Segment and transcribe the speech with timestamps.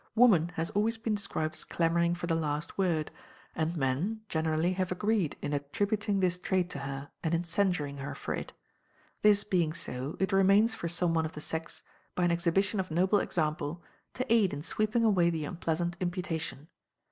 [0.15, 3.11] Woman has always been described as clamouring for the last word,
[3.55, 8.15] and men, generally, have agreed in attributing this trait to her, and in censuring her
[8.15, 8.51] for it.
[9.21, 11.83] This being so it remains for some one of the sex,
[12.15, 13.83] by an exhibition of noble example,
[14.15, 16.69] to aid in sweeping away the unpleasant imputation.